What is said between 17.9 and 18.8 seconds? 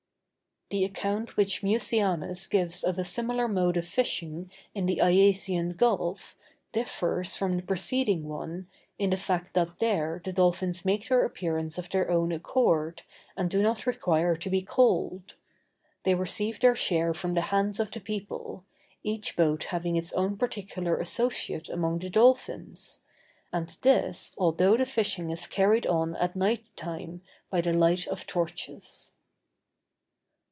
the people,